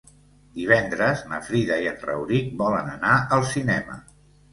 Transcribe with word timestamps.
Divendres 0.59 1.19
na 1.33 1.37
Frida 1.49 1.77
i 1.83 1.89
en 1.91 1.99
Rauric 2.05 2.47
volen 2.63 2.89
anar 2.95 3.13
al 3.37 3.45
cinema. 3.51 3.99